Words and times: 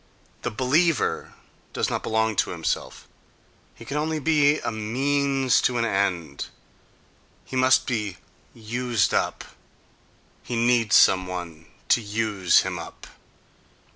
The 0.41 0.49
"believer" 0.49 1.35
does 1.73 1.91
not 1.91 2.01
belong 2.01 2.35
to 2.37 2.49
himself; 2.49 3.07
he 3.75 3.85
can 3.85 3.97
only 3.97 4.17
be 4.17 4.57
a 4.59 4.71
means 4.71 5.61
to 5.61 5.77
an 5.77 5.85
end; 5.85 6.47
he 7.45 7.55
must 7.55 7.85
be 7.85 8.17
used 8.55 9.13
up; 9.13 9.43
he 10.41 10.55
needs 10.55 10.95
some 10.95 11.27
one 11.27 11.67
to 11.89 12.01
use 12.01 12.61
him 12.61 12.79
up. 12.79 13.05